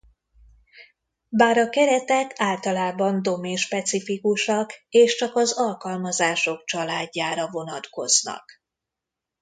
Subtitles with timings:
[1.29, 8.51] Bár a keretek általában domain-specifikusak és csak az alkalmazások családjára vonatkoznak.